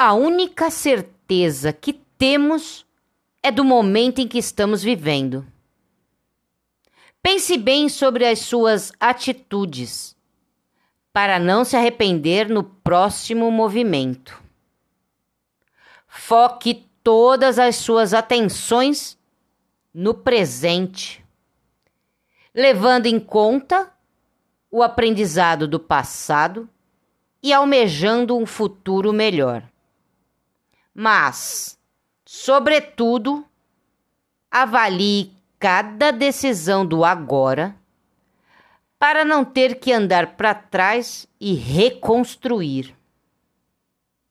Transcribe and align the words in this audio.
A 0.00 0.14
única 0.14 0.70
certeza 0.70 1.72
que 1.72 1.92
temos 1.92 2.86
é 3.42 3.50
do 3.50 3.64
momento 3.64 4.20
em 4.20 4.28
que 4.28 4.38
estamos 4.38 4.80
vivendo. 4.80 5.44
Pense 7.20 7.58
bem 7.58 7.88
sobre 7.88 8.24
as 8.24 8.38
suas 8.38 8.92
atitudes, 9.00 10.16
para 11.12 11.40
não 11.40 11.64
se 11.64 11.76
arrepender 11.76 12.48
no 12.48 12.62
próximo 12.62 13.50
movimento. 13.50 14.40
Foque 16.06 16.86
todas 17.02 17.58
as 17.58 17.74
suas 17.74 18.14
atenções 18.14 19.18
no 19.92 20.14
presente, 20.14 21.24
levando 22.54 23.06
em 23.06 23.18
conta 23.18 23.92
o 24.70 24.80
aprendizado 24.80 25.66
do 25.66 25.80
passado 25.80 26.68
e 27.42 27.52
almejando 27.52 28.36
um 28.36 28.46
futuro 28.46 29.12
melhor. 29.12 29.68
Mas, 31.00 31.78
sobretudo, 32.26 33.46
avalie 34.50 35.30
cada 35.56 36.10
decisão 36.10 36.84
do 36.84 37.04
agora 37.04 37.76
para 38.98 39.24
não 39.24 39.44
ter 39.44 39.78
que 39.78 39.92
andar 39.92 40.34
para 40.34 40.52
trás 40.52 41.28
e 41.40 41.54
reconstruir. 41.54 42.97